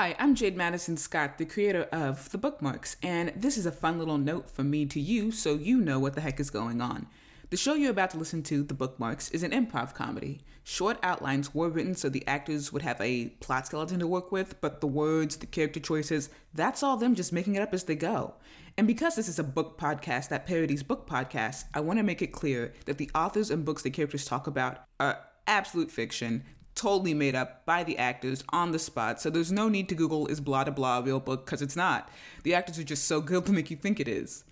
[0.00, 3.98] Hi, I'm Jade Madison Scott, the creator of The Bookmarks, and this is a fun
[3.98, 7.06] little note from me to you so you know what the heck is going on.
[7.50, 10.40] The show you're about to listen to, The Bookmarks, is an improv comedy.
[10.64, 14.58] Short outlines were written so the actors would have a plot skeleton to work with,
[14.62, 17.94] but the words, the character choices, that's all them just making it up as they
[17.94, 18.36] go.
[18.78, 22.22] And because this is a book podcast that parodies book podcasts, I want to make
[22.22, 26.44] it clear that the authors and books the characters talk about are absolute fiction
[26.80, 29.20] totally made up by the actors on the spot.
[29.20, 31.76] So there's no need to Google is blah blah blah a real book because it's
[31.76, 32.08] not.
[32.42, 34.44] The actors are just so good to make you think it is.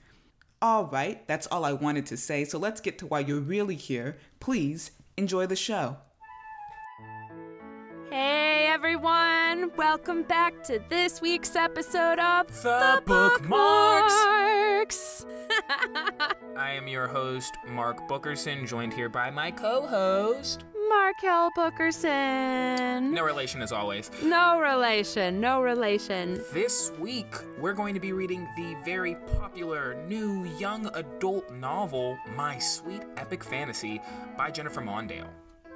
[0.60, 2.44] All right, that's all I wanted to say.
[2.44, 4.18] So let's get to why you're really here.
[4.40, 5.96] Please enjoy the show.
[8.10, 14.14] Hey everyone, welcome back to this week's episode of The Bookmarks.
[14.14, 15.26] Bookmarks.
[16.56, 20.64] I am your host, Mark Bookerson, joined here by my co host.
[20.88, 23.10] Marquelle Bookerson.
[23.12, 24.10] No relation as always.
[24.22, 26.42] No relation, no relation.
[26.52, 32.58] This week, we're going to be reading the very popular new young adult novel, My
[32.58, 34.00] Sweet Epic Fantasy,
[34.36, 35.28] by Jennifer Mondale.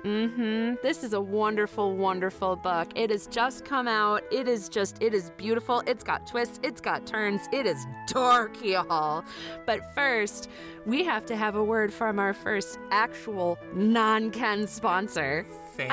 [0.05, 0.75] Mm-hmm.
[0.83, 2.89] This is a wonderful, wonderful book.
[2.97, 4.25] It has just come out.
[4.33, 5.83] It is just, it is beautiful.
[5.86, 9.25] It's got twists, it's got turns, it is dark, y'all.
[9.64, 10.50] But first,
[10.86, 15.47] we have to have a word from our first actual non-Ken sponsor.
[15.77, 15.92] Thank,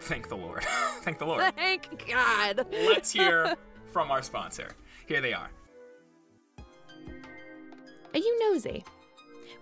[0.00, 0.62] thank the Lord.
[1.02, 1.52] thank the Lord.
[1.56, 2.66] Thank God.
[2.70, 3.56] Let's hear
[3.92, 4.68] from our sponsor.
[5.06, 5.50] Here they are.
[8.14, 8.84] Are you nosy?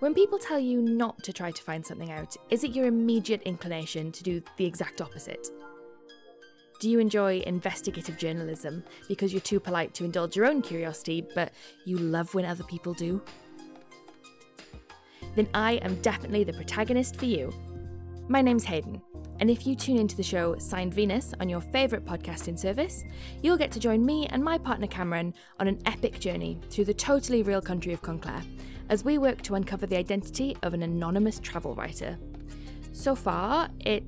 [0.00, 3.41] When people tell you not to try to find something out, is it your immediate
[3.44, 5.48] inclination to do the exact opposite?
[6.80, 11.53] Do you enjoy investigative journalism because you're too polite to indulge your own curiosity, but
[11.86, 13.22] you love when other people do?
[15.34, 17.50] Then I am definitely the protagonist for you.
[18.28, 19.00] My name's Hayden,
[19.41, 23.03] and if you tune into the show Signed Venus on your favourite podcasting service,
[23.41, 26.92] you'll get to join me and my partner Cameron on an epic journey through the
[26.92, 28.42] totally real country of Conclair
[28.88, 32.19] as we work to uncover the identity of an anonymous travel writer.
[32.92, 34.04] So far, it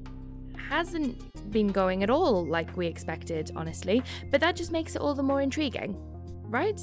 [0.68, 5.14] hasn't been going at all like we expected, honestly, but that just makes it all
[5.14, 5.96] the more intriguing,
[6.44, 6.80] right?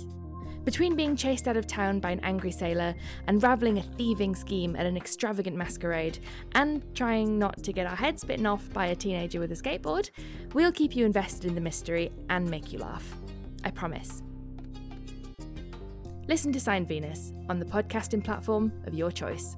[0.63, 2.95] Between being chased out of town by an angry sailor,
[3.27, 6.17] unravelling a thieving scheme at an extravagant masquerade,
[6.53, 10.09] and trying not to get our heads bitten off by a teenager with a skateboard,
[10.53, 13.15] we'll keep you invested in the mystery and make you laugh.
[13.63, 14.23] I promise.
[16.27, 19.55] Listen to Sign Venus on the podcasting platform of your choice.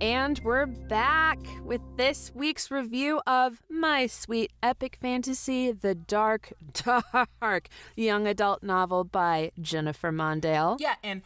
[0.00, 6.54] And we're back with this week's review of My Sweet Epic Fantasy, the dark,
[7.42, 10.80] dark young adult novel by Jennifer Mondale.
[10.80, 11.20] Yeah, and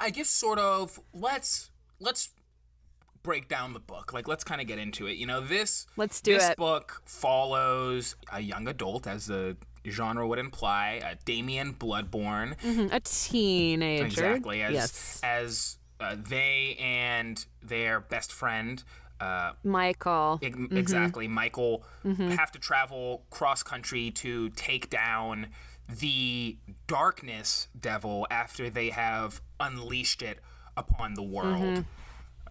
[0.00, 2.30] I guess sort of let's let's
[3.22, 4.12] break down the book.
[4.12, 5.18] Like let's kind of get into it.
[5.18, 6.56] You know, this Let's do this it.
[6.56, 9.56] book follows a young adult as the
[9.88, 12.56] genre would imply, uh, Damien Bloodborne.
[12.60, 14.04] Mhm, A teenager.
[14.04, 14.62] Exactly.
[14.62, 15.20] As yes.
[15.22, 18.82] as uh, they and their best friend
[19.20, 20.38] uh, Michael.
[20.42, 20.76] ig- Mm-hmm.
[20.76, 25.46] exactly Michael have to travel cross country to take down
[25.88, 30.40] the darkness devil after they have unleashed it
[30.76, 31.84] upon the world.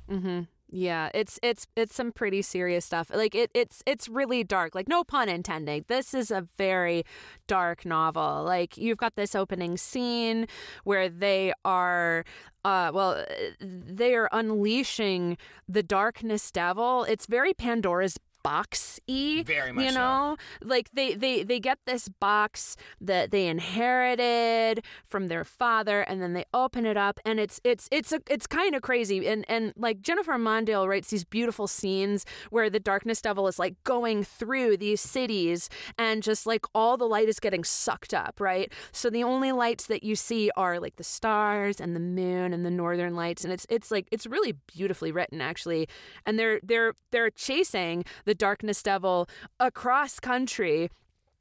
[0.09, 0.41] Mm-hmm.
[0.77, 3.09] Yeah, it's it's it's some pretty serious stuff.
[3.09, 4.75] Like it it's it's really dark.
[4.75, 5.85] Like no pun intended.
[5.87, 7.05] This is a very
[7.47, 8.43] dark novel.
[8.43, 10.47] Like you've got this opening scene
[10.83, 12.25] where they are
[12.65, 13.23] uh well
[13.61, 15.37] they are unleashing
[15.69, 17.05] the darkness devil.
[17.05, 19.99] It's very Pandora's box y Very much you so.
[19.99, 20.37] know?
[20.61, 26.33] Like they they they get this box that they inherited from their father and then
[26.33, 29.27] they open it up and it's it's it's a, it's kind of crazy.
[29.27, 33.75] And and like Jennifer Mondale writes these beautiful scenes where the darkness devil is like
[33.83, 38.71] going through these cities and just like all the light is getting sucked up right?
[38.91, 42.63] So the only lights that you see are like the stars and the moon and
[42.63, 45.87] the northern lights and it's it's like it's really beautifully written actually.
[46.27, 49.27] And they're they're they're chasing the darkness devil
[49.59, 50.89] across country.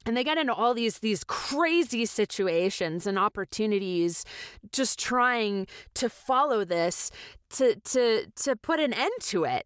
[0.05, 4.23] And they get into all these these crazy situations and opportunities
[4.71, 5.65] just trying
[5.95, 7.09] to follow this
[7.51, 9.65] to to to put an end to it.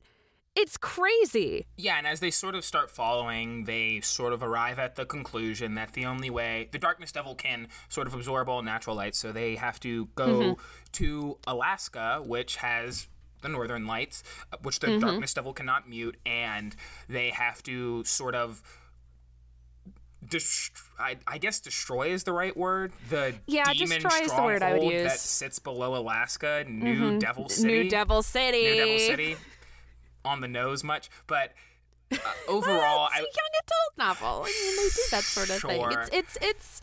[0.56, 1.68] It's crazy.
[1.78, 5.76] Yeah, and as they sort of start following, they sort of arrive at the conclusion
[5.76, 9.32] that the only way the darkness devil can sort of absorb all natural light, so
[9.32, 10.62] they have to go mm-hmm.
[10.94, 13.08] to Alaska, which has
[13.42, 16.76] the northern lights, uh, which the darkness devil cannot mute, and
[17.08, 18.62] they have to sort of.
[20.28, 22.92] Dest- I, I guess destroy is the right word.
[23.10, 25.04] The Yeah, demon destroy is the word I would stronghold use.
[25.12, 27.68] that sits below Alaska, New Devil City.
[27.68, 29.38] new devil city New Devil City.
[30.26, 31.54] On the nose much, but
[32.12, 32.18] uh,
[32.50, 33.28] overall, it's I, young
[33.64, 34.44] adult novel.
[34.46, 35.86] I mean, they do that sort of thing.
[35.90, 36.82] It's it's it's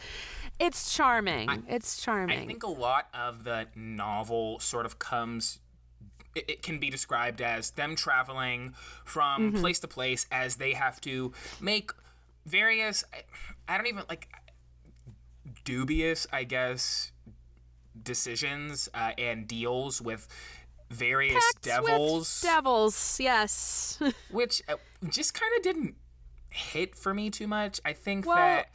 [0.59, 1.65] it's charming.
[1.69, 2.39] it's charming.
[2.41, 5.59] I think a lot of the novel sort of comes.
[6.37, 8.75] It, can be described as them traveling
[9.05, 9.61] from Mm-hmm.
[9.61, 11.91] place to place as they have to make
[12.45, 13.05] various.
[13.13, 14.29] I, I don't even like
[15.65, 17.13] dubious, I guess,
[18.03, 20.29] decisions uh, and deals with
[20.91, 23.99] various devils, devils, yes.
[24.31, 24.75] which uh,
[25.09, 25.95] just kind of didn't
[26.49, 27.81] hit for me too much.
[27.85, 28.67] I think Well, that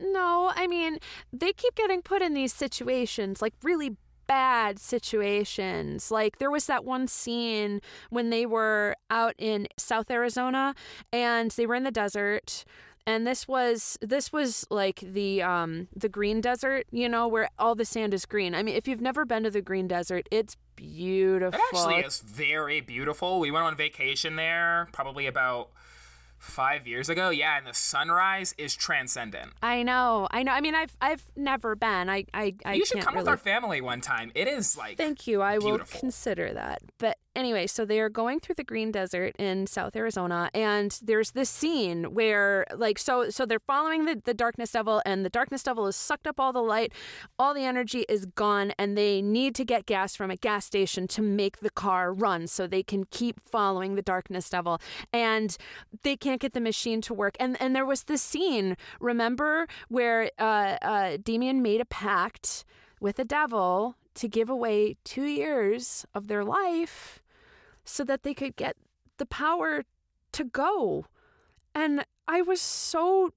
[0.00, 0.98] no, I mean,
[1.32, 3.96] they keep getting put in these situations, like really
[4.28, 6.12] bad situations.
[6.12, 7.80] Like there was that one scene
[8.10, 10.76] when they were out in South Arizona
[11.12, 12.64] and they were in the desert
[13.08, 17.74] and this was this was like the um the green desert, you know, where all
[17.74, 18.54] the sand is green.
[18.54, 21.58] I mean, if you've never been to the green desert, it's beautiful.
[21.58, 23.40] It actually is very beautiful.
[23.40, 25.70] We went on vacation there probably about
[26.38, 27.30] five years ago.
[27.30, 29.52] Yeah, and the sunrise is transcendent.
[29.62, 30.28] I know.
[30.30, 30.52] I know.
[30.52, 32.08] I mean, I've I've never been.
[32.08, 34.32] I I, I you should come really with our family one time.
[34.34, 35.42] It is like Thank you.
[35.42, 36.82] I will consider that.
[36.98, 41.32] But anyway, so they are going through the green desert in South Arizona and there's
[41.32, 45.62] this scene where like so so they're following the, the darkness devil and the darkness
[45.62, 46.92] devil has sucked up all the light,
[47.38, 51.06] all the energy is gone and they need to get gas from a gas station
[51.08, 54.80] to make the car run so they can keep following the darkness devil
[55.12, 55.56] and
[56.02, 57.36] they can't get the machine to work.
[57.40, 62.64] And and there was this scene, remember, where uh uh Damien made a pact
[63.00, 67.22] with the devil to give away two years of their life
[67.84, 68.76] so that they could get
[69.18, 69.84] the power
[70.32, 71.06] to go.
[71.74, 73.32] And I was so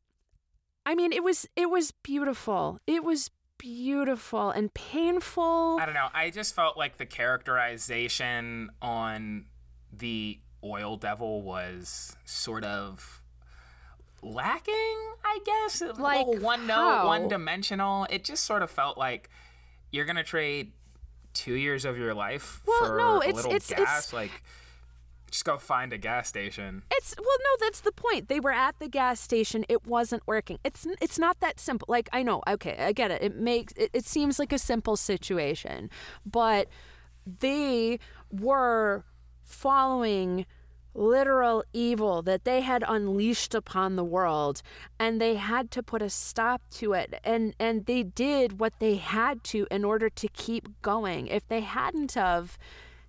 [0.85, 2.79] I mean it was it was beautiful.
[2.87, 3.29] It was
[3.59, 5.77] beautiful and painful.
[5.79, 6.09] I don't know.
[6.15, 9.45] I just felt like the characterization on
[9.93, 13.21] the oil devil was sort of
[14.23, 15.83] lacking, I guess.
[15.99, 18.07] Like one note, one dimensional.
[18.09, 19.29] It just sort of felt like
[19.91, 20.71] you're gonna trade
[21.33, 24.13] two years of your life Well, for no, a it's- little it's- it's- gas.
[24.13, 24.43] Like,
[25.29, 26.83] just go find a gas station.
[26.91, 28.27] It's well, no, that's the point.
[28.27, 29.63] They were at the gas station.
[29.69, 30.59] It wasn't working.
[30.65, 31.85] It's it's not that simple.
[31.89, 33.21] Like I know, okay, I get it.
[33.21, 35.89] It makes it, it seems like a simple situation,
[36.25, 36.67] but
[37.25, 37.99] they
[38.29, 39.05] were
[39.43, 40.45] following
[40.93, 44.61] literal evil that they had unleashed upon the world
[44.99, 47.19] and they had to put a stop to it.
[47.23, 51.27] And and they did what they had to in order to keep going.
[51.27, 52.57] If they hadn't of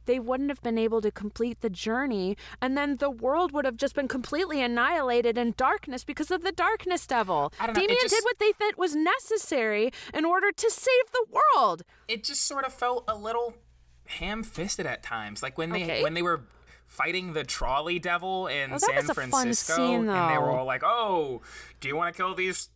[0.04, 3.76] they wouldn't have been able to complete the journey and then the world would have
[3.76, 7.52] just been completely annihilated in darkness because of the darkness devil.
[7.60, 11.26] I don't know, did what they thought was necessary in order to save the
[11.56, 11.82] world.
[12.08, 13.54] It just sort of felt a little
[14.06, 16.02] ham-fisted at times like when they Okay.
[16.02, 16.42] when they were
[16.92, 20.50] fighting the trolley devil in Oh, san was a fun francisco scene, and they were
[20.50, 21.40] all like oh
[21.80, 22.68] do you want to kill these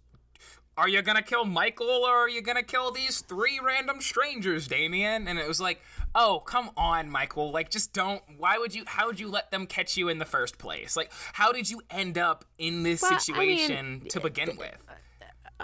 [0.79, 5.27] are you gonna kill michael or are you gonna kill these three random strangers damien?
[5.27, 5.81] And it was like
[6.15, 9.67] oh come on michael like just don't why would you how would you let them
[9.67, 10.97] catch you in the first place?
[10.97, 13.21] Like how did you end up in this Well, I mean,
[13.59, 14.77] situation to begin with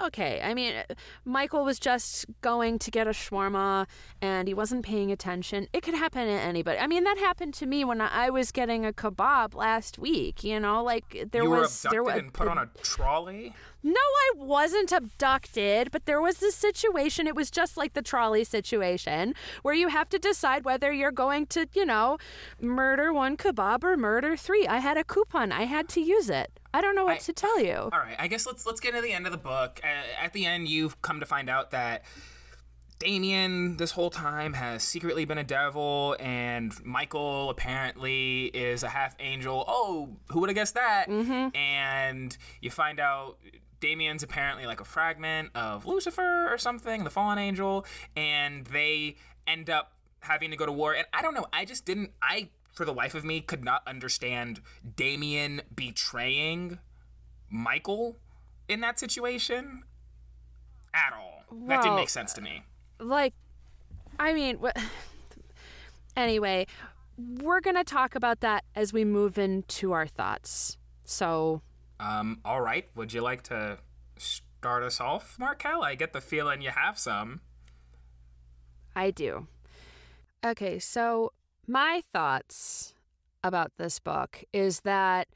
[0.00, 0.40] okay.
[0.42, 0.94] I mean, uh,
[1.24, 3.86] Michael was just going to get a shawarma
[4.20, 5.68] and he wasn't paying attention.
[5.72, 6.78] It could happen to anybody.
[6.78, 10.44] I mean, that happened to me when I was getting a kebab last week.
[10.44, 13.54] You know, like there you were was abducted there was and put on a trolley
[13.82, 17.26] No, I wasn't abducted, but there was this situation.
[17.26, 21.46] It was just like the trolley situation where you have to decide whether you're going
[21.46, 22.19] to, you know,
[22.60, 24.67] murder one kebab or murder three.
[24.67, 25.52] I had a coupon.
[25.52, 26.60] I had to use it.
[26.74, 27.74] I don't know what I- to tell you.
[27.74, 29.81] All right, I guess let's let's get to the end of the book.
[29.82, 32.05] Uh, at the end, you've come to find out that
[32.98, 39.17] Damien, this whole time, has secretly been a devil, and Michael apparently is a half
[39.19, 39.64] angel.
[39.67, 41.06] Oh, who would have guessed that?
[41.08, 41.56] Mm-hmm.
[41.56, 43.38] And you find out
[43.81, 49.17] Damien's apparently like a fragment of Lucifer or something, the fallen angel, and they
[49.48, 50.94] end up having to go to war.
[50.94, 53.82] And I don't know, I just didn't, I, for the life of me, could not
[53.86, 54.60] understand
[54.96, 56.79] Damien betraying
[57.50, 58.17] Michael
[58.69, 59.82] in that situation
[60.94, 61.44] at all.
[61.69, 62.62] that didn't make sense to me.
[62.98, 63.34] like
[64.19, 64.79] i mean wh-
[66.17, 66.67] anyway
[67.43, 71.62] we're gonna talk about that as we move into our thoughts so
[72.00, 73.79] Um, all right, would you like to
[74.17, 75.82] start us off, Marquelle?
[75.82, 77.41] I get the feeling you have some.
[78.96, 79.46] i do
[80.44, 81.32] okay so
[81.66, 82.94] my thoughts
[83.44, 85.28] about this book is that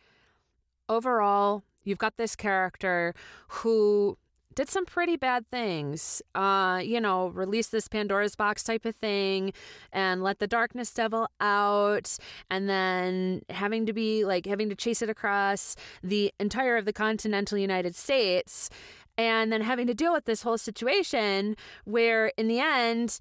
[0.89, 3.15] overall you've got this character
[3.49, 4.17] who
[4.57, 6.23] did some pretty bad things.
[6.35, 9.53] Uh, you know, release this Pandora's box type of thing
[9.93, 12.17] and let the darkness devil out
[12.51, 16.93] and then having to be like having to chase it across the entire of the
[16.93, 18.71] continental United States
[19.19, 21.55] and then having to deal with this whole situation
[21.85, 23.19] where in the end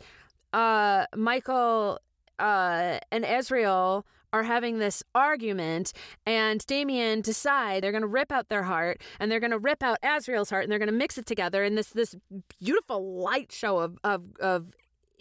[0.53, 1.99] uh Michael
[2.39, 4.03] uh and Ezreal
[4.35, 5.93] are having this argument,
[6.25, 9.81] and Damien decide they're going to rip out their heart, and they're going to rip
[9.81, 12.15] out Azriel's heart, and they're going to mix it together in this this
[12.59, 14.73] beautiful light show of of of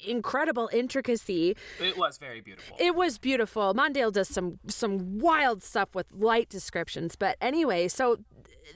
[0.04, 1.56] incredible intricacy.
[1.80, 2.76] It was very beautiful.
[2.78, 3.72] It was beautiful.
[3.74, 8.18] Mondale does some some wild stuff with light descriptions, but anyway, so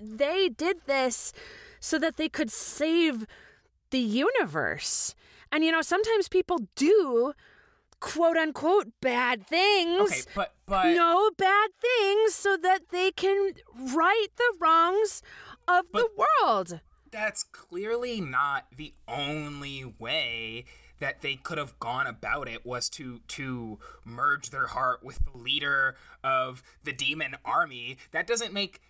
[0.00, 1.32] they did this
[1.80, 3.26] so that they could save
[3.90, 5.14] the universe.
[5.50, 7.32] And you know, sometimes people do
[8.00, 10.10] quote unquote bad things.
[10.10, 13.52] Okay, but but no bad things so that they can
[13.94, 15.22] right the wrongs
[15.66, 16.80] of the world.
[17.10, 20.64] That's clearly not the only way
[21.00, 25.38] that they could have gone about it was to to merge their heart with the
[25.38, 27.98] leader of the demon army.
[28.12, 28.80] That doesn't make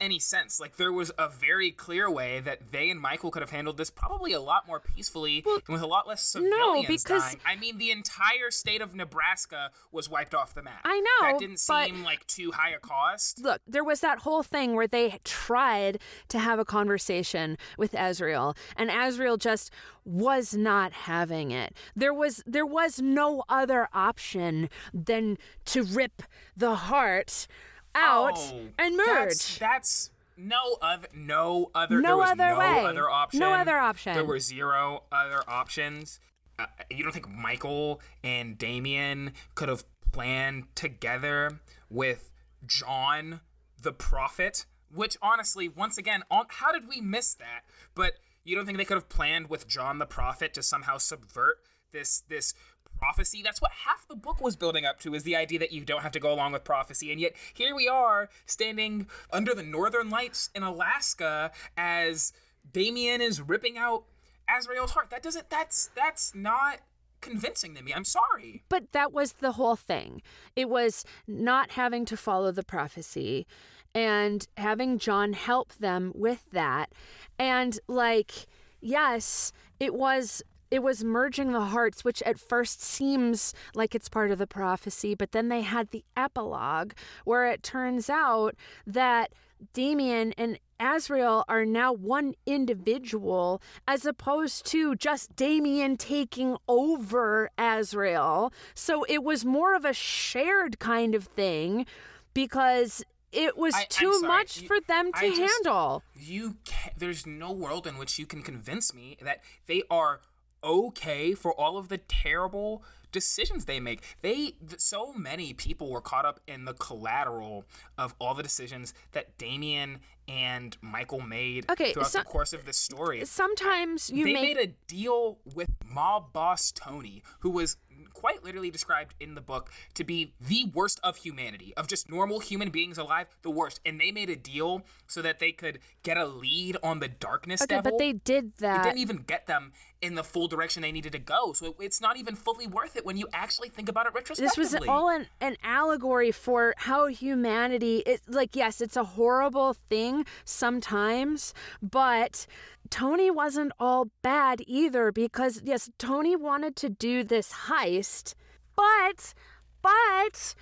[0.00, 0.60] any sense.
[0.60, 3.90] Like there was a very clear way that they and Michael could have handled this
[3.90, 7.40] probably a lot more peacefully well, and with a lot less civilians no, because dying.
[7.46, 10.80] I mean, the entire state of Nebraska was wiped off the map.
[10.84, 13.40] I know that didn't seem like too high a cost.
[13.40, 15.98] Look, there was that whole thing where they tried
[16.28, 19.70] to have a conversation with Azriel, and Azriel just
[20.04, 21.74] was not having it.
[21.96, 26.22] There was there was no other option than to rip
[26.56, 27.46] the heart
[27.94, 29.28] out oh, and merge.
[29.28, 32.84] That's, that's no other no other no other no way.
[32.84, 33.40] other option.
[33.40, 34.14] No other option.
[34.14, 36.20] There were zero other options.
[36.58, 41.60] Uh, you don't think Michael and Damien could have planned together
[41.90, 42.30] with
[42.66, 43.40] John
[43.80, 44.66] the prophet?
[44.92, 47.62] Which honestly, once again, on, how did we miss that?
[47.94, 51.58] But you don't think they could have planned with John the prophet to somehow subvert
[51.92, 52.54] this this
[52.98, 53.42] prophecy.
[53.42, 56.02] That's what half the book was building up to is the idea that you don't
[56.02, 57.12] have to go along with prophecy.
[57.12, 62.32] And yet here we are standing under the northern lights in Alaska as
[62.70, 64.04] Damien is ripping out
[64.48, 65.10] Azrael's heart.
[65.10, 66.80] That doesn't that's that's not
[67.20, 67.92] convincing to me.
[67.92, 68.62] I'm sorry.
[68.68, 70.22] But that was the whole thing.
[70.54, 73.46] It was not having to follow the prophecy
[73.94, 76.92] and having John help them with that.
[77.38, 78.46] And like
[78.80, 80.42] yes, it was
[80.74, 85.14] it was merging the hearts, which at first seems like it's part of the prophecy,
[85.14, 89.32] but then they had the epilogue where it turns out that
[89.72, 98.52] Damien and Azrael are now one individual as opposed to just Damien taking over Azrael.
[98.74, 101.86] So it was more of a shared kind of thing
[102.34, 106.02] because it was I, too much you, for them to just, handle.
[106.16, 110.20] You can, there's no world in which you can convince me that they are
[110.64, 114.02] okay for all of the terrible decisions they make.
[114.22, 117.64] They so many people were caught up in the collateral
[117.96, 122.64] of all the decisions that Damien and Michael made okay, throughout so, the course of
[122.64, 123.24] this story.
[123.24, 124.56] Sometimes you they make...
[124.56, 127.76] made a deal with mob boss Tony, who was
[128.12, 132.40] quite literally described in the book to be the worst of humanity, of just normal
[132.40, 133.80] human beings alive, the worst.
[133.84, 137.62] And they made a deal so that they could get a lead on the darkness
[137.62, 137.92] okay, devil.
[137.92, 138.80] but they did that.
[138.80, 141.52] It didn't even get them in the full direction they needed to go.
[141.52, 144.64] So it's not even fully worth it when you actually think about it retrospectively.
[144.64, 149.74] This was all an, an allegory for how humanity is like, yes, it's a horrible
[149.88, 150.13] thing
[150.44, 152.46] sometimes, but
[152.90, 158.34] Tony wasn't all bad either because, yes, Tony wanted to do this heist,
[158.76, 159.34] but,
[159.82, 160.54] but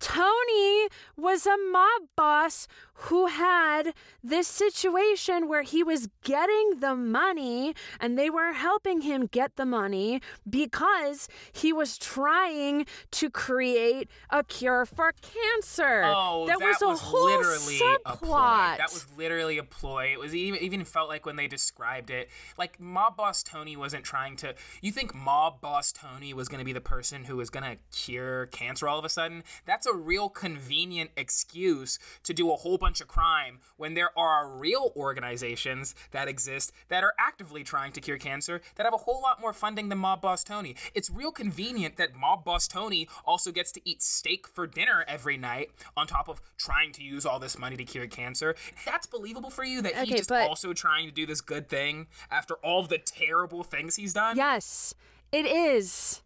[0.00, 2.66] Tony was a mob boss
[3.04, 9.26] who had this situation where he was getting the money and they were helping him
[9.26, 16.02] get the money because he was trying to create a cure for cancer.
[16.04, 17.96] Oh, that, that was a was whole literally subplot.
[18.04, 18.76] a ploy.
[18.76, 20.12] That was literally a ploy.
[20.12, 22.28] It was even even felt like when they described it,
[22.58, 24.54] like Mob Boss Tony wasn't trying to.
[24.82, 27.76] You think Mob Boss Tony was going to be the person who was going to
[27.96, 29.42] cure cancer all of a sudden?
[29.64, 34.10] That's a real convenient excuse to do a whole bunch bunch of crime when there
[34.18, 38.96] are real organizations that exist that are actively trying to cure cancer that have a
[38.96, 40.74] whole lot more funding than Mob Boss Tony.
[40.92, 45.36] It's real convenient that Mob Boss Tony also gets to eat steak for dinner every
[45.36, 48.56] night on top of trying to use all this money to cure cancer.
[48.84, 51.68] That's believable for you that Okay, he's just but- also trying to do this good
[51.68, 54.36] thing after all the terrible things he's done?
[54.36, 54.94] Yes,
[55.30, 56.22] it is.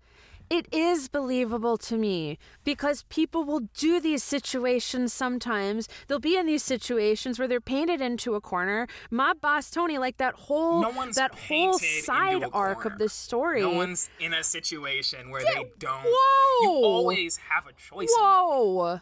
[0.50, 5.88] It is believable to me because people will do these situations sometimes.
[6.06, 8.86] They'll be in these situations where they're painted into a corner.
[9.10, 12.92] Mob boss Tony, like that whole No that whole side arc corner.
[12.94, 13.62] of this story.
[13.62, 16.04] No one's in a situation where Yeah, they don't.
[16.04, 16.62] whoa.
[16.62, 18.10] You always have a choice.
[18.16, 19.00] Whoa.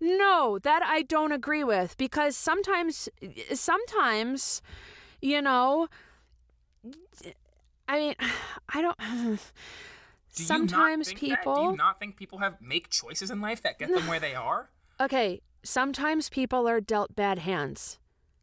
[0.00, 3.08] No, that I don't agree with because sometimes,
[3.54, 4.60] sometimes,
[5.22, 5.88] you know,
[7.88, 8.14] I mean,
[8.68, 8.98] I don't.
[10.36, 11.38] Do sometimes think that?
[11.40, 11.54] people.
[11.56, 14.34] Do you not think people have make choices in life that get them where they
[14.34, 14.70] are?
[15.00, 17.98] Okay, sometimes people are dealt bad hands.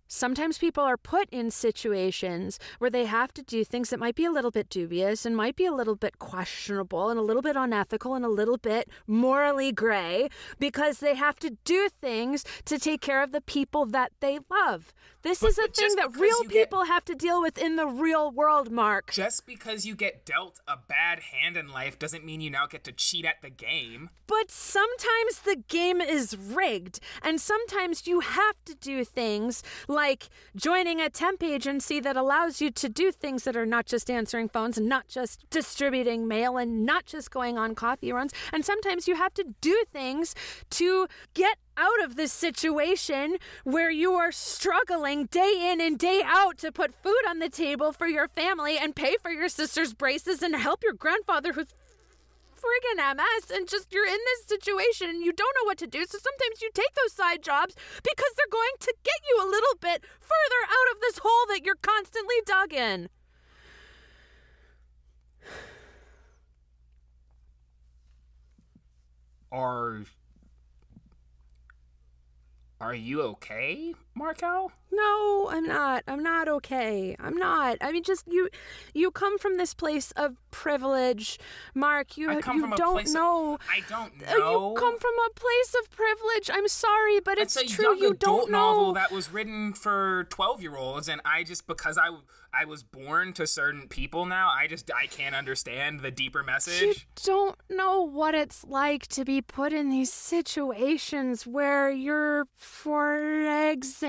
[0.08, 4.26] Sometimes people are put in situations where they have to do things that might be
[4.26, 7.56] a little bit dubious and might be a little bit questionable and a little bit
[7.56, 13.02] unethical and a little bit morally gray because they have to do things to take
[13.02, 14.94] care of the people that they love.
[15.24, 17.78] This But- is a thing that real you get- people have to deal with in
[17.78, 19.12] the real world, Mark.
[19.14, 22.84] Just because you get dealt a bad hand in life doesn't mean you now get
[22.84, 24.10] to cheat at the game.
[24.28, 31.00] But sometimes the game is rigged, and sometimes you have to do things like joining
[31.00, 34.78] a temp agency that allows you to do things that are not just answering phones
[34.78, 38.34] and not just distributing mail and not just going on coffee runs.
[38.52, 40.36] And sometimes you have to do things
[40.72, 46.58] to get out of this situation where you are struggling day in and day out
[46.60, 50.42] to put food on the table for your family and pay for your sister's braces
[50.42, 51.74] and help your grandfather who's
[52.64, 56.06] friggin' MS and just you're in this situation and you don't know what to do.
[56.06, 59.76] So sometimes you take those side jobs because they're going to get you a little
[59.82, 63.10] bit further out of this hole that you're constantly dug in.
[69.52, 70.04] Are
[72.84, 74.72] Are you okay, Marquelle?
[74.92, 76.04] No, I'm not.
[76.08, 77.16] I'm not okay.
[77.20, 77.78] I'm not.
[77.82, 78.48] I mean, just you.
[78.94, 81.40] You come from this place of privilege,
[81.74, 82.16] Mark.
[82.16, 83.58] You I come you from don't place of- know.
[83.72, 84.70] I don't Uh, know.
[84.70, 86.50] You come from a place of privilege.
[86.54, 87.98] I'm sorry, but it's true.
[87.98, 88.60] You don't know.
[88.60, 92.10] novel that was written for 12 year olds and i just because i
[92.54, 96.82] i was born to certain people now i just i can't understand the deeper message.
[96.82, 96.94] You
[97.24, 103.18] don't know what it's like to be put in these situations where you're, for
[103.72, 104.03] example,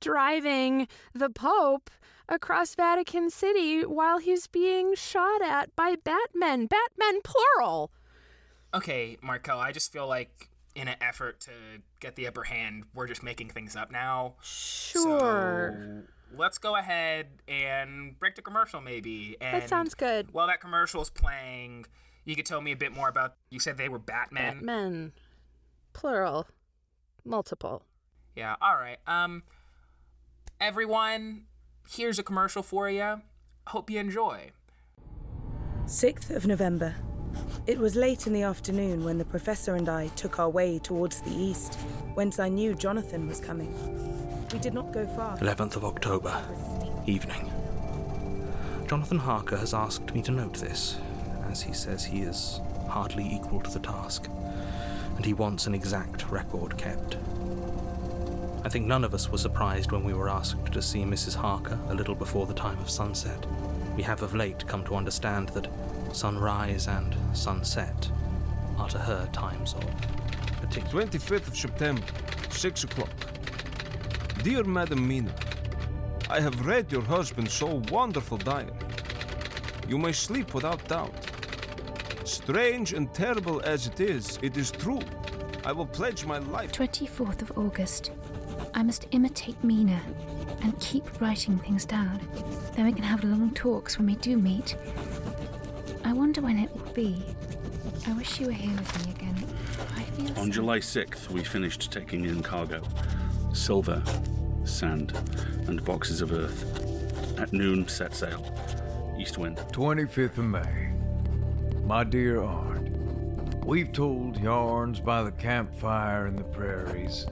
[0.00, 1.90] driving the Pope
[2.28, 6.66] across Vatican City while he's being shot at by Batmen.
[6.66, 7.90] Batmen, plural.
[8.74, 11.50] okay Marquelle i just feel like in an effort to
[12.00, 16.02] get the upper hand we're just making things up now Sure.
[16.02, 20.32] so let's go ahead and break the commercial maybe and that sounds good.
[20.32, 21.84] while that commercial's playing
[22.24, 25.12] you could tell me a bit more about you said they were batmen Batmen,
[25.92, 26.48] plural,
[27.24, 27.82] multiple.
[28.36, 28.98] Yeah, all right.
[29.06, 29.42] Um
[30.60, 31.44] everyone,
[31.88, 33.22] here's a commercial for you.
[33.68, 34.50] Hope you enjoy.
[35.86, 36.94] 6th of November.
[37.66, 41.20] It was late in the afternoon when the professor and I took our way towards
[41.20, 41.74] the east,
[42.14, 43.72] whence I knew Jonathan was coming.
[44.52, 45.36] We did not go far.
[45.38, 46.42] 11th of October,
[47.06, 47.50] evening.
[48.86, 50.98] Jonathan Harker has asked me to note this,
[51.50, 54.28] as he says he is hardly equal to the task,
[55.16, 57.16] and he wants an exact record kept.
[58.64, 61.34] I think none of us were surprised when we were asked to see Mrs.
[61.34, 63.44] Harker a little before the time of sunset.
[63.94, 65.68] We have of late come to understand that
[66.12, 68.10] sunrise and sunset
[68.78, 69.84] are to her times of
[70.62, 71.04] particular.
[71.04, 72.02] 25th of September,
[72.48, 73.10] 6 o'clock.
[74.42, 75.34] Dear Madam Mina,
[76.30, 78.72] I have read your husband's so wonderful diary.
[79.86, 81.12] You may sleep without doubt.
[82.24, 85.02] Strange and terrible as it is, it is true.
[85.66, 86.72] I will pledge my life.
[86.72, 88.10] 24th of August.
[88.74, 90.00] I must imitate Mina
[90.62, 92.20] and keep writing things down.
[92.74, 94.76] Then we can have long talks when we do meet.
[96.04, 97.24] I wonder when it will be.
[98.06, 99.36] I wish you were here with me again.
[99.96, 102.82] I feel On so- July 6th, we finished taking in cargo
[103.52, 104.02] silver,
[104.64, 105.12] sand,
[105.68, 107.38] and boxes of earth.
[107.38, 108.44] At noon, set sail.
[109.18, 109.58] East wind.
[109.70, 110.88] 25th of May.
[111.84, 112.82] My dear Art,
[113.64, 117.26] we've told yarns by the campfire in the prairies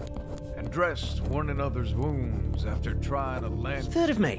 [0.62, 3.86] and dressed one another's wounds after trying to land.
[3.86, 4.36] 3rd of May,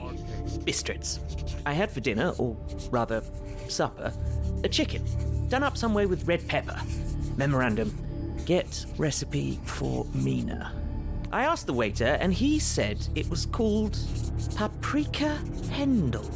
[0.65, 1.19] Bistritz.
[1.65, 2.55] I had for dinner, or
[2.91, 3.21] rather,
[3.67, 4.13] supper,
[4.63, 5.03] a chicken,
[5.49, 6.79] done up some way with red pepper.
[7.35, 7.93] Memorandum
[8.45, 10.73] get recipe for Mina.
[11.31, 13.97] I asked the waiter, and he said it was called
[14.55, 15.37] Paprika
[15.71, 16.29] Hendl.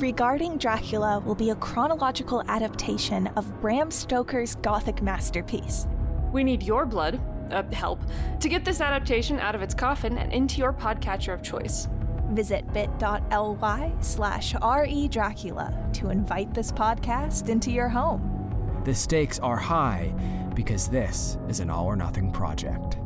[0.00, 5.86] Regarding Dracula will be a chronological adaptation of Bram Stoker's Gothic masterpiece.
[6.32, 7.18] We need your blood,
[7.50, 8.02] uh, help
[8.40, 11.88] to get this adaptation out of its coffin and into your podcatcher of choice.
[12.32, 18.82] Visit bit.ly slash redracula to invite this podcast into your home.
[18.84, 20.12] The stakes are high
[20.54, 22.98] because this is an all or nothing project.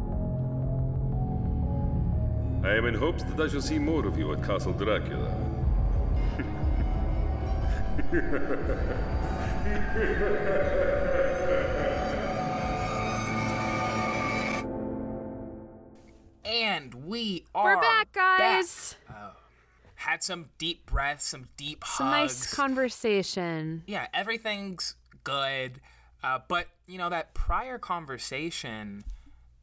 [2.64, 5.59] I am in hopes that I shall see more of you at Castle Dracula.
[16.44, 18.96] And we are We're back, guys.
[19.06, 19.16] back.
[19.18, 19.36] Oh.
[19.96, 22.40] had some deep breaths, some deep Some hugs.
[22.40, 23.82] nice conversation.
[23.86, 25.80] yeah, everything's good.
[26.22, 29.04] Uh, but you know that prior conversation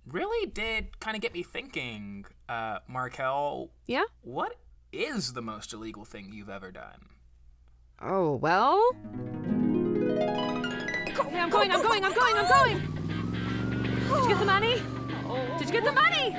[0.08, 3.72] really did kind of get me thinking, uh, Marquelle.
[3.86, 4.04] Yeah.
[4.22, 4.56] What
[4.92, 7.10] is the most illegal thing you've ever done?
[8.00, 8.92] Oh well.
[11.18, 11.72] Okay, I'm going.
[11.72, 12.06] I'm going.
[12.06, 12.36] I'm going.
[12.36, 12.78] I'm going.
[14.08, 14.82] Did you get the money?
[15.58, 16.30] Did you get the money?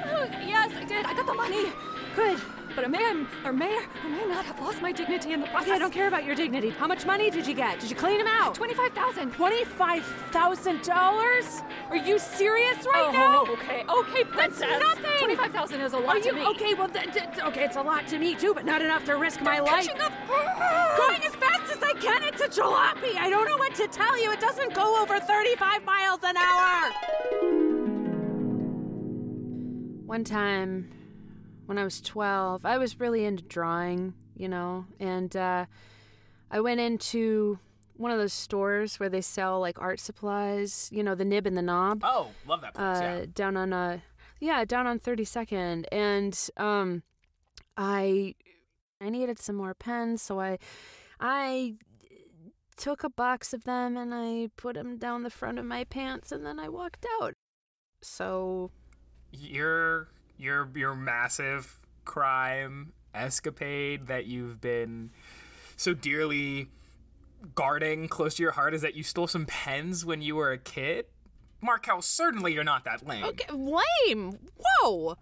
[0.46, 1.04] Yes, I did.
[1.04, 1.72] I got the money.
[2.14, 2.40] Good.
[2.74, 5.68] But I may, or may, or may not have lost my dignity in the process.
[5.68, 6.68] Okay, I don't care about your dignity.
[6.70, 7.80] How much money did you get?
[7.80, 8.54] Did you clean him out?
[8.54, 9.32] Twenty-five thousand.
[9.32, 11.62] Twenty-five thousand dollars?
[11.90, 13.44] Are you serious right oh, now?
[13.48, 14.68] Oh, okay, okay, princess.
[14.68, 15.18] That's nothing.
[15.18, 16.46] Twenty-five thousand is a lot Are to you me.
[16.46, 16.74] okay?
[16.74, 19.40] Well, th- th- okay, it's a lot to me too, but not enough to risk
[19.40, 19.86] my life.
[19.86, 20.12] catching up.
[20.98, 22.22] Going as fast as I can.
[22.24, 23.16] It's a jalopy.
[23.16, 24.30] I don't know what to tell you.
[24.32, 26.92] It doesn't go over 35 miles an hour.
[30.06, 30.88] One time,
[31.68, 35.66] when I was 12, I was really into drawing, you know, and uh,
[36.50, 37.58] I went into
[37.92, 41.58] one of those stores where they sell like art supplies, you know, the nib and
[41.58, 42.00] the knob.
[42.02, 42.86] Oh, love that place.
[42.86, 43.26] Uh, yeah.
[43.34, 43.98] down on uh
[44.40, 47.02] yeah, down on 32nd and um
[47.76, 48.34] I
[48.98, 50.58] I needed some more pens, so I
[51.20, 51.74] I
[52.78, 56.32] took a box of them and I put them down the front of my pants
[56.32, 57.34] and then I walked out.
[58.00, 58.70] So
[59.32, 65.10] your your your massive crime escapade that you've been
[65.76, 66.68] so dearly
[67.54, 70.58] guarding close to your heart is that you stole some pens when you were a
[70.58, 71.06] kid?
[71.60, 73.24] Marquelle, certainly you're not that lame.
[73.24, 74.38] Okay, lame.
[74.82, 75.16] Whoa.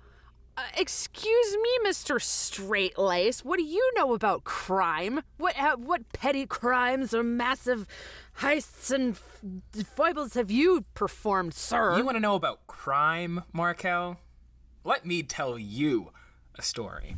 [0.58, 2.20] Uh, excuse me, Mr.
[2.20, 3.44] Straight Lace.
[3.44, 5.22] What do you know about crime?
[5.36, 7.86] What uh, what petty crimes or massive
[8.40, 11.98] heists and f- foibles have you performed, sir?
[11.98, 14.18] You want to know about crime, Marquelle?
[14.86, 16.12] Let me tell you
[16.54, 17.16] a story.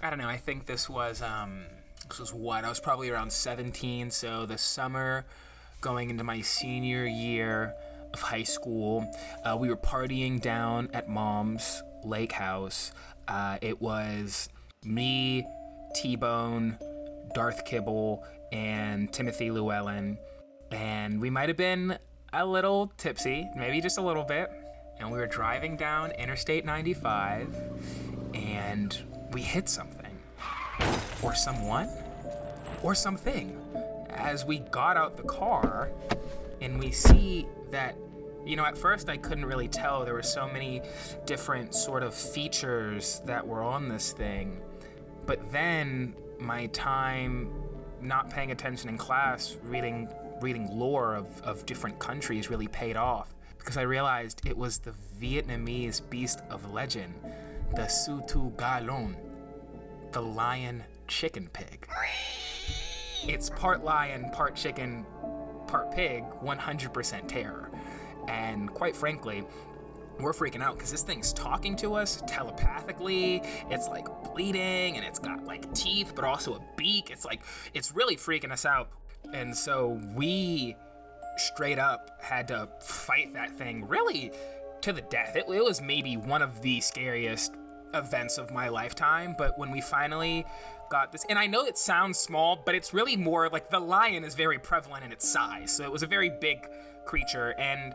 [0.00, 0.28] I don't know.
[0.28, 1.64] I think this was um
[2.08, 5.24] this was what I was probably around 17, so the summer
[5.80, 7.74] going into my senior year
[8.14, 9.12] of high school.
[9.44, 12.92] Uh, we were partying down at mom's lake house.
[13.26, 14.48] Uh, it was
[14.84, 15.44] me,
[15.96, 16.78] T Bone,
[17.34, 20.16] Darth Kibble, and Timothy Llewellyn.
[20.70, 21.98] And we might have been
[22.32, 24.48] a little tipsy, maybe just a little bit.
[25.00, 27.56] And we were driving down Interstate 95,
[28.34, 28.96] and
[29.32, 30.16] we hit something.
[31.22, 31.88] Or someone.
[32.82, 33.58] Or something.
[34.10, 35.90] As we got out the car,
[36.60, 37.96] and we see that
[38.44, 40.80] you know at first i couldn't really tell there were so many
[41.26, 44.58] different sort of features that were on this thing
[45.26, 47.52] but then my time
[48.00, 50.08] not paying attention in class reading
[50.40, 54.92] reading lore of, of different countries really paid off because i realized it was the
[55.20, 57.14] vietnamese beast of legend
[57.76, 59.14] the sutu galon
[60.12, 61.86] the lion chicken pig
[63.28, 65.06] it's part lion part chicken
[65.66, 67.70] part pig 100% terror
[68.28, 69.44] and quite frankly,
[70.18, 73.42] we're freaking out because this thing's talking to us telepathically.
[73.70, 77.10] It's like bleeding and it's got like teeth, but also a beak.
[77.10, 77.42] It's like,
[77.74, 78.90] it's really freaking us out.
[79.32, 80.76] And so we
[81.40, 84.32] straight up had to fight that thing really
[84.82, 85.36] to the death.
[85.36, 87.54] It, it was maybe one of the scariest
[87.94, 90.46] events of my lifetime, but when we finally
[90.90, 94.24] got this, and I know it sounds small, but it's really more like the lion
[94.24, 95.74] is very prevalent in its size.
[95.74, 96.66] So it was a very big
[97.04, 97.94] creature, and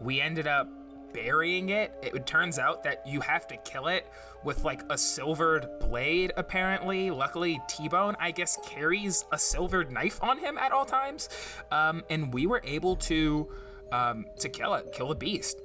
[0.00, 0.68] we ended up
[1.14, 1.94] burying it.
[2.02, 4.06] It turns out that you have to kill it
[4.42, 7.10] with like a silvered blade, apparently.
[7.10, 11.30] Luckily, T Bone, I guess, carries a silvered knife on him at all times.
[11.70, 13.48] Um, and we were able to
[13.92, 15.62] um, to kill it, kill the beast.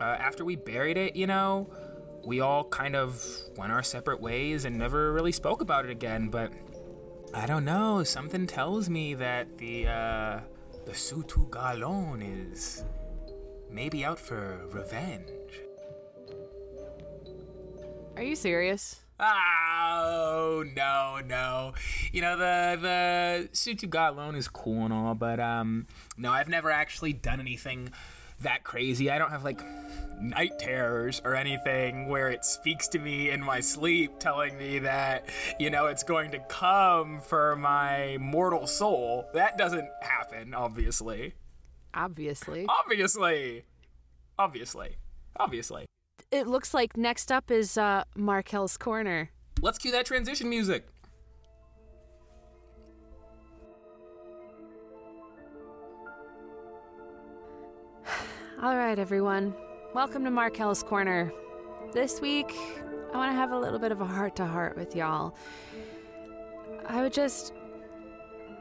[0.00, 1.68] Uh, after we buried it, you know,
[2.24, 3.24] we all kind of
[3.56, 6.28] went our separate ways and never really spoke about it again.
[6.28, 6.52] But
[7.34, 8.04] I don't know.
[8.04, 10.40] Something tells me that the uh,
[10.84, 12.84] the Sutu Galon is
[13.72, 15.30] maybe out for revenge.
[18.16, 19.00] Are you serious?
[19.18, 21.72] Oh no, no.
[22.12, 26.70] You know the the Sutu Galon is cool and all, but um, no, I've never
[26.70, 27.90] actually done anything
[28.40, 29.10] that crazy.
[29.10, 29.62] I don't have like
[30.20, 35.28] night terrors or anything where it speaks to me in my sleep telling me that,
[35.58, 39.26] you know, it's going to come for my mortal soul.
[39.34, 41.34] That doesn't happen, obviously.
[41.94, 42.66] Obviously.
[42.68, 43.64] Obviously.
[44.38, 44.96] Obviously.
[45.36, 45.84] Obviously.
[46.30, 49.30] It looks like next up is uh, Marquelle's Corner.
[49.60, 50.86] Let's cue that transition music.
[58.62, 59.54] All right, everyone.
[59.94, 61.30] Welcome to Marquelle's Corner.
[61.92, 62.54] This week,
[63.12, 65.36] I want to have a little bit of a heart to heart with y'all.
[66.86, 67.52] I would just.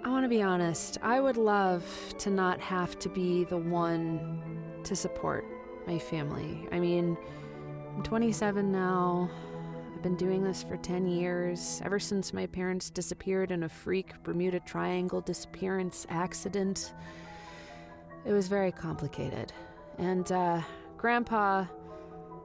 [0.04, 0.98] I want to be honest.
[1.04, 1.86] I would love
[2.18, 4.52] to not have to be the one
[4.84, 5.46] to support
[5.86, 6.68] my family.
[6.72, 7.16] I mean,
[7.96, 9.30] I'm 27 now.
[9.94, 14.14] I've been doing this for 10 years, ever since my parents disappeared in a freak
[14.24, 16.94] Bermuda Triangle disappearance accident.
[18.26, 19.54] It was very complicated.
[20.00, 20.62] And, uh,
[20.98, 21.66] Grandpa,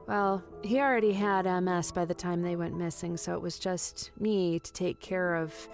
[0.07, 4.11] well, he already had MS by the time they went missing, so it was just
[4.19, 5.67] me to take care of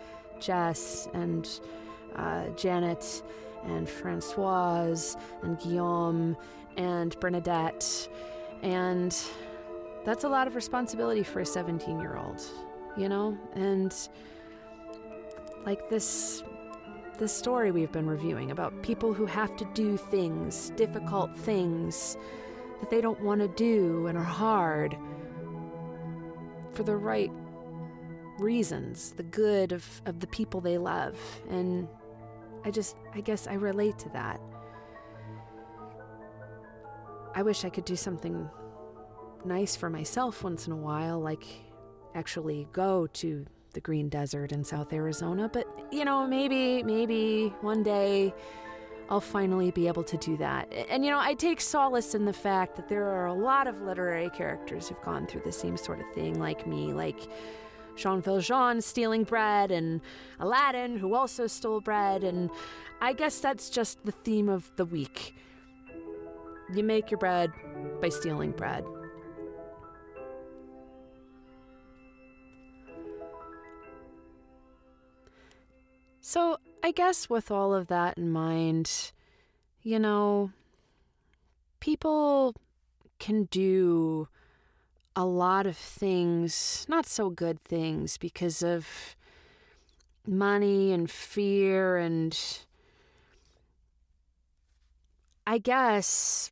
[0.44, 1.48] Jess and
[2.16, 3.24] uh, Janet
[3.66, 6.38] and Francoise and Guillaume
[6.78, 8.10] and Bernadette.
[8.62, 9.16] And
[10.06, 12.42] that's a lot of responsibility for a 17 year old,
[12.98, 13.38] you know?
[13.56, 13.94] And
[15.66, 16.44] like this
[17.20, 22.18] this story we've been reviewing about people who have to do things, difficult things
[22.80, 24.98] that they don't want to do and are hard
[26.74, 27.32] for the right
[28.44, 31.18] reasons, the good of, of the people they love.
[31.50, 31.88] And
[32.66, 34.40] I just, I guess I relate to that.
[37.36, 38.50] I wish I could do something
[39.46, 41.46] nice for myself once in a while, like
[42.16, 47.82] actually go to the green desert in South Arizona, but you know, maybe, maybe one
[47.82, 48.34] day
[49.10, 50.72] I'll finally be able to do that.
[50.90, 53.82] And you know, I take solace in the fact that there are a lot of
[53.82, 57.28] literary characters who've gone through the same sort of thing like me, like
[57.96, 60.02] Jean Valjean stealing bread and
[60.40, 62.50] Aladdin who also stole bread, and
[63.02, 65.36] I guess that's just the theme of the week.
[66.74, 67.52] You make your bread
[68.02, 68.84] by stealing bread.
[76.22, 79.12] So, I guess with all of that in mind,
[79.84, 80.52] you know,
[81.80, 82.56] people
[83.20, 84.28] can do
[85.16, 89.16] a lot of things, not so good things, because of
[90.26, 92.38] money and fear and
[95.46, 96.52] I guess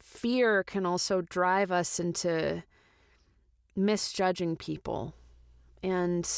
[0.00, 2.64] fear can also drive us into
[3.76, 5.14] misjudging people
[5.82, 6.28] and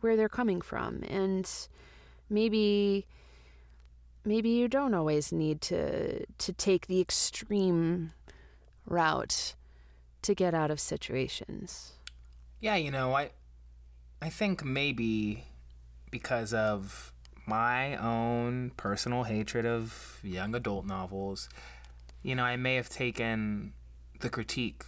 [0.00, 1.02] where they're coming from.
[1.06, 1.48] And
[2.28, 3.06] maybe
[4.24, 8.12] maybe you don't always need to to take the extreme
[8.86, 9.54] route
[10.22, 11.92] to get out of situations.
[12.60, 13.30] Yeah, you know, I
[14.20, 15.44] I think maybe
[16.10, 17.12] because of
[17.46, 21.48] my own personal hatred of young adult novels,
[22.22, 23.72] you know, I may have taken
[24.20, 24.84] the critique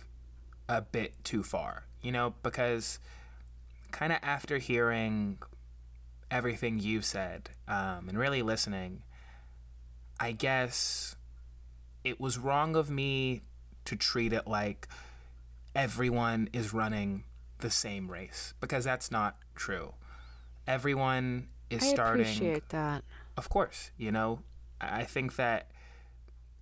[0.69, 1.87] a bit too far.
[2.01, 2.99] You know, because
[3.91, 5.39] kind of after hearing
[6.31, 9.03] everything you've said um, and really listening,
[10.21, 11.17] I guess
[12.05, 13.43] it was wrong of me
[13.87, 14.89] to treat it like
[15.75, 17.25] everyone is running
[17.59, 19.95] the same race because that's not true.
[20.67, 22.23] Everyone is I starting.
[22.23, 23.05] appreciate that.
[23.37, 24.41] Of course, you know,
[24.81, 25.71] I think that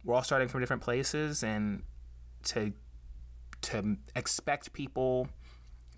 [0.05, 1.83] we're all starting from different places, and
[2.45, 2.73] to
[3.63, 5.29] to expect people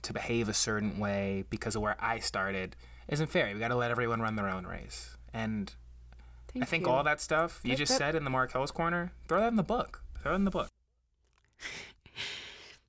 [0.03, 2.77] to behave a certain way because of where I started
[3.09, 3.50] isn't fair.
[3.55, 5.72] We got to let everyone run their own race, and
[6.48, 6.92] Thank I think you.
[6.92, 9.62] all that stuff you just that- said in the Marquelle's corner, throw that in the
[9.62, 10.03] book.
[10.22, 10.68] Throw it in the book.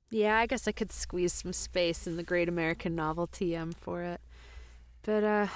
[0.10, 4.04] Yeah, I guess I could squeeze some space in the Great American Novel TM for
[4.04, 4.22] it.
[5.04, 5.48] But uh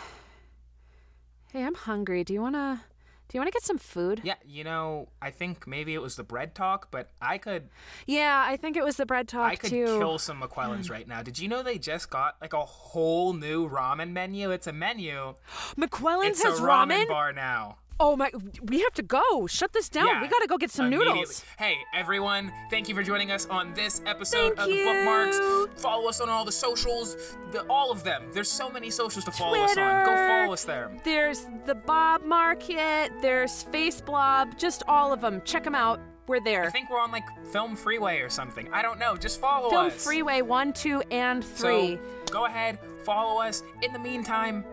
[1.51, 2.23] Hey, I'm hungry.
[2.23, 2.81] Do you want to
[3.27, 4.21] do you want to get some food?
[4.23, 7.69] Yeah, you know, I think maybe it was the bread talk, but I could
[8.07, 9.85] Yeah, I think it was the bread talk I could too.
[9.85, 11.21] kill some McQuellens right now.
[11.21, 14.49] Did you know they just got like a whole new ramen menu?
[14.51, 15.35] It's a menu.
[15.77, 17.07] McQuellen's it's has a ramen, ramen?
[17.07, 17.77] bar now.
[18.01, 18.31] Oh my
[18.63, 19.45] we have to go.
[19.47, 20.07] Shut this down.
[20.07, 21.43] Yeah, we got to go get some noodles.
[21.57, 24.85] Hey, everyone, thank you for joining us on this episode Thank of the you.
[24.85, 25.81] Bookmarks.
[25.81, 28.23] Follow us on all the socials, the, all of them.
[28.31, 30.05] There's so many socials to follow us on.
[30.05, 30.91] Go follow us there.
[31.03, 35.41] There's the Bob Market, there's Face Blob, just all of them.
[35.43, 35.99] Check them out.
[36.27, 36.63] We're there.
[36.63, 38.71] I think we're on like Film Freeway or something.
[38.71, 39.17] I don't know.
[39.17, 39.93] Just follow Film us.
[39.93, 41.95] Film Freeway 1, 2, and 3.
[41.97, 41.99] So
[42.31, 43.63] go ahead, follow us.
[43.81, 44.63] In the meantime,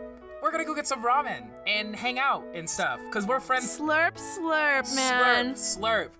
[0.47, 3.81] we're gonna go get some ramen and hang out and stuff because we're friends.
[3.81, 5.55] Slurp, slurp, man.
[5.55, 6.11] Slurp, slurp.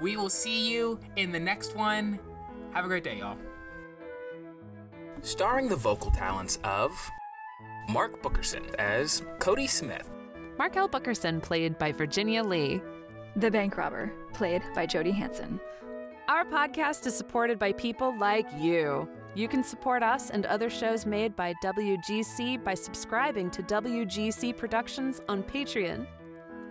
[0.00, 2.18] We will see you in the next one.
[2.72, 3.36] Have a great day, y'all.
[5.20, 6.90] Starring the vocal talents of
[7.90, 10.10] Mark Bookerson as Cody Smith,
[10.56, 12.80] Marquelle Bookerson, played by Virginia Lee.
[13.36, 15.60] The Bank Robber, played by Jodi Hansen.
[16.26, 19.06] Our podcast is supported by people like you.
[19.36, 25.20] You can support us and other shows made by WGC by subscribing to WGC Productions
[25.28, 26.06] on Patreon.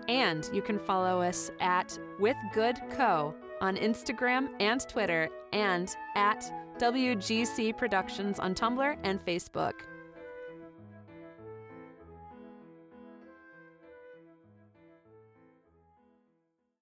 [0.08, 6.52] And you can follow us at With Good Co on Instagram and Twitter and at
[6.80, 9.73] WGC Productions on Tumblr and Facebook.